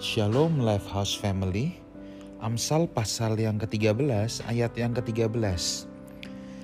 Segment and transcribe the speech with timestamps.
[0.00, 1.76] Shalom Life House Family
[2.40, 5.28] Amsal pasal yang ke-13 ayat yang ke-13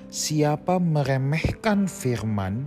[0.09, 2.65] Siapa meremehkan firman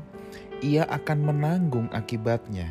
[0.63, 2.71] ia akan menanggung akibatnya.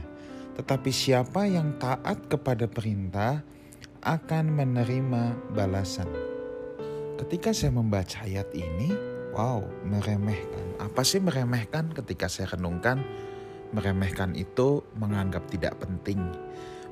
[0.55, 3.43] Tetapi siapa yang taat kepada perintah
[3.99, 6.07] akan menerima balasan.
[7.19, 8.95] Ketika saya membaca ayat ini
[9.35, 10.79] wow meremehkan.
[10.79, 11.91] Apa sih meremehkan?
[11.91, 13.03] Ketika saya renungkan
[13.75, 16.23] meremehkan itu menganggap tidak penting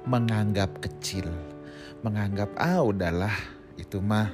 [0.07, 1.27] menganggap kecil,
[1.99, 3.35] menganggap ah udahlah
[3.75, 4.31] itu mah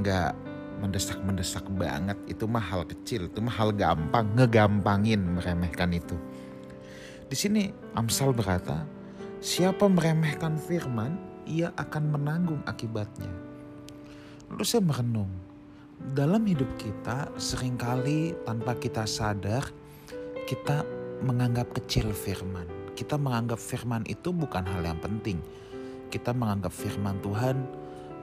[0.00, 0.32] nggak
[0.80, 6.16] mendesak-mendesak banget, itu mah hal kecil, itu mah hal gampang, ngegampangin meremehkan itu.
[7.28, 8.88] Di sini Amsal berkata,
[9.44, 13.28] siapa meremehkan firman, ia akan menanggung akibatnya.
[14.48, 15.28] Lalu saya merenung,
[16.16, 19.68] dalam hidup kita sering kali tanpa kita sadar,
[20.48, 20.80] kita
[21.20, 25.40] menganggap kecil firman kita menganggap firman itu bukan hal yang penting.
[26.12, 27.64] Kita menganggap firman Tuhan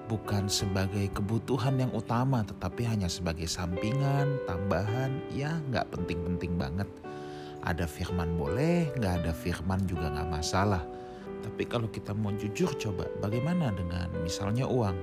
[0.05, 6.85] bukan sebagai kebutuhan yang utama, tetapi hanya sebagai sampingan, tambahan, ya nggak penting-penting banget.
[7.65, 10.85] Ada firman boleh, nggak ada firman juga nggak masalah.
[11.41, 14.97] Tapi kalau kita mau jujur coba, bagaimana dengan misalnya uang?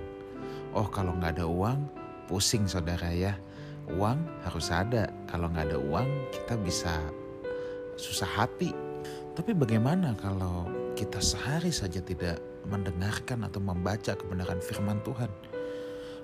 [0.70, 1.82] Oh kalau nggak ada uang,
[2.30, 3.34] pusing saudara ya.
[3.90, 5.10] Uang harus ada.
[5.26, 6.94] Kalau nggak ada uang, kita bisa
[7.98, 8.93] susah hati
[9.34, 12.38] tapi bagaimana kalau kita sehari saja tidak
[12.70, 15.30] mendengarkan atau membaca kebenaran firman Tuhan?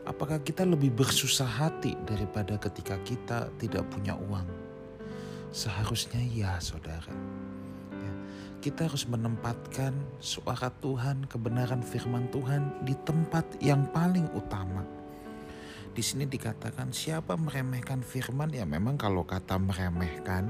[0.08, 4.46] Apakah kita lebih bersusah hati daripada ketika kita tidak punya uang?
[5.50, 7.12] Seharusnya ya saudara.
[8.61, 14.84] Kita harus menempatkan suara Tuhan, kebenaran firman Tuhan di tempat yang paling utama.
[15.91, 20.46] Di sini dikatakan siapa meremehkan firman ya memang kalau kata meremehkan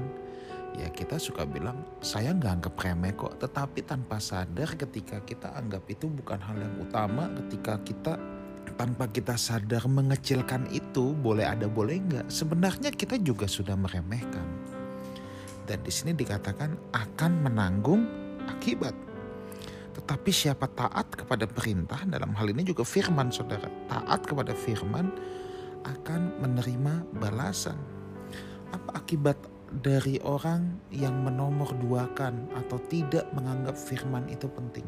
[0.77, 3.35] ya kita suka bilang saya nggak anggap remeh kok.
[3.39, 8.15] Tetapi tanpa sadar ketika kita anggap itu bukan hal yang utama ketika kita
[8.79, 14.47] tanpa kita sadar mengecilkan itu boleh ada boleh nggak sebenarnya kita juga sudah meremehkan.
[15.67, 18.03] Dan di sini dikatakan akan menanggung
[18.49, 18.95] akibat.
[19.91, 25.11] Tetapi siapa taat kepada perintah dalam hal ini juga firman saudara taat kepada firman
[25.85, 27.77] akan menerima balasan.
[28.71, 29.35] Apa akibat
[29.71, 34.83] dari orang yang menomor duakan atau tidak menganggap firman itu penting.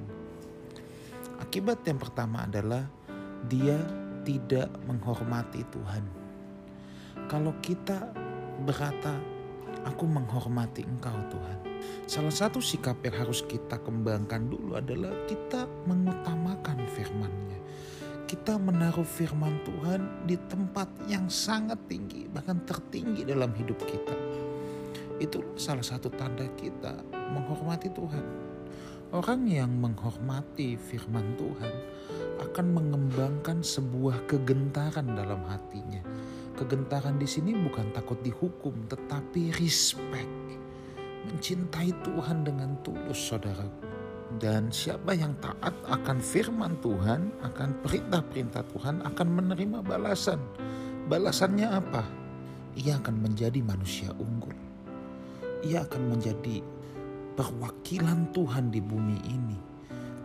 [1.39, 2.83] Akibat yang pertama adalah
[3.47, 3.79] dia
[4.27, 6.03] tidak menghormati Tuhan.
[7.31, 8.11] Kalau kita
[8.67, 9.15] berkata,
[9.87, 11.57] aku menghormati engkau Tuhan.
[12.07, 17.59] Salah satu sikap yang harus kita kembangkan dulu adalah kita mengutamakan firman-Nya.
[18.27, 24.15] Kita menaruh firman Tuhan di tempat yang sangat tinggi, bahkan tertinggi dalam hidup kita
[25.23, 26.99] itu salah satu tanda kita
[27.31, 28.25] menghormati Tuhan.
[29.13, 31.73] Orang yang menghormati firman Tuhan
[32.43, 36.01] akan mengembangkan sebuah kegentaran dalam hatinya.
[36.57, 40.33] Kegentaran di sini bukan takut dihukum, tetapi respect.
[41.29, 43.85] Mencintai Tuhan dengan tulus, saudaraku.
[44.41, 50.41] Dan siapa yang taat akan firman Tuhan, akan perintah-perintah Tuhan, akan menerima balasan.
[51.05, 52.01] Balasannya apa?
[52.73, 54.72] Ia akan menjadi manusia unggul
[55.63, 56.59] ia akan menjadi
[57.39, 59.57] perwakilan Tuhan di bumi ini.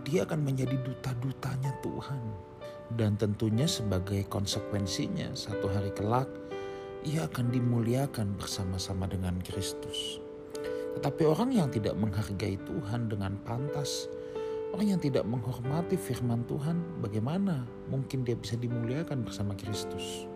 [0.05, 2.23] Dia akan menjadi duta-dutanya Tuhan.
[2.89, 6.29] Dan tentunya sebagai konsekuensinya satu hari kelak
[7.07, 10.19] ia akan dimuliakan bersama-sama dengan Kristus.
[10.99, 14.11] Tetapi orang yang tidak menghargai Tuhan dengan pantas,
[14.75, 20.27] orang yang tidak menghormati firman Tuhan, bagaimana mungkin dia bisa dimuliakan bersama Kristus?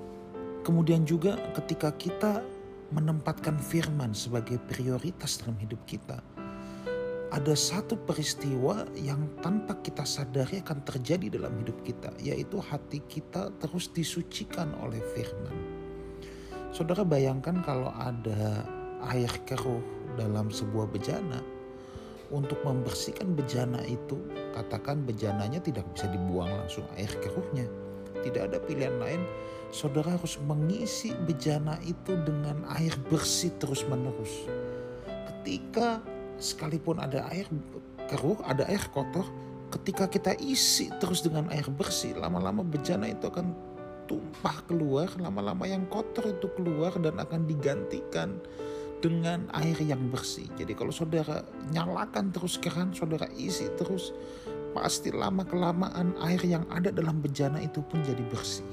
[0.62, 2.38] Kemudian juga ketika kita
[2.92, 6.20] menempatkan firman sebagai prioritas dalam hidup kita,
[7.32, 13.48] ada satu peristiwa yang tanpa kita sadari akan terjadi dalam hidup kita, yaitu hati kita
[13.56, 15.56] terus disucikan oleh firman.
[16.76, 18.68] Saudara bayangkan kalau ada
[19.08, 19.80] air keruh
[20.20, 21.40] dalam sebuah bejana,
[22.32, 24.16] untuk membersihkan bejana itu,
[24.56, 27.68] katakan bejananya tidak bisa dibuang langsung air keruhnya.
[28.22, 29.22] Tidak ada pilihan lain
[29.72, 34.46] saudara harus mengisi bejana itu dengan air bersih terus-menerus.
[35.26, 36.04] Ketika
[36.36, 37.48] sekalipun ada air
[38.06, 39.24] keruh, ada air kotor,
[39.72, 43.56] ketika kita isi terus dengan air bersih, lama-lama bejana itu akan
[44.04, 48.36] tumpah keluar, lama-lama yang kotor itu keluar dan akan digantikan
[49.02, 50.46] dengan air yang bersih.
[50.54, 51.42] Jadi kalau saudara
[51.72, 54.14] nyalakan terus keran, saudara isi terus,
[54.72, 58.66] pasti lama kelamaan air yang ada dalam bejana itu pun jadi bersih.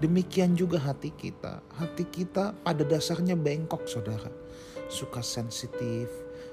[0.00, 1.60] Demikian juga hati kita.
[1.76, 4.32] Hati kita pada dasarnya bengkok saudara.
[4.90, 6.08] Suka sensitif,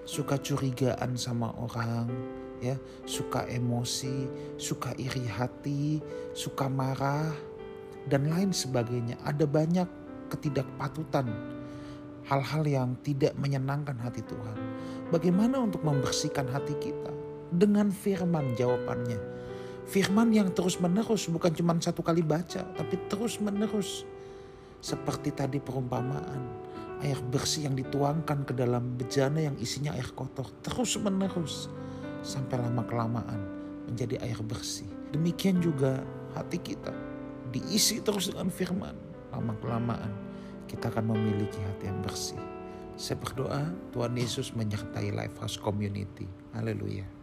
[0.05, 2.11] suka curigaan sama orang,
[2.59, 2.75] ya,
[3.07, 4.27] suka emosi,
[4.59, 6.03] suka iri hati,
[6.35, 7.33] suka marah
[8.11, 9.15] dan lain sebagainya.
[9.23, 9.87] Ada banyak
[10.27, 11.27] ketidakpatutan,
[12.27, 14.57] hal-hal yang tidak menyenangkan hati Tuhan.
[15.07, 17.26] Bagaimana untuk membersihkan hati kita?
[17.47, 19.19] Dengan firman jawabannya.
[19.87, 24.03] Firman yang terus menerus bukan cuma satu kali baca, tapi terus menerus.
[24.83, 26.43] Seperti tadi perumpamaan,
[27.01, 31.69] air bersih yang dituangkan ke dalam bejana yang isinya air kotor terus menerus
[32.25, 33.41] sampai lama kelamaan
[33.87, 34.89] menjadi air bersih.
[35.13, 36.01] Demikian juga
[36.35, 36.91] hati kita
[37.53, 38.95] diisi terus dengan firman.
[39.31, 40.11] Lama kelamaan
[40.67, 42.39] kita akan memiliki hati yang bersih.
[42.97, 46.25] Saya berdoa Tuhan Yesus menyertai Life House Community.
[46.57, 47.16] Haleluya.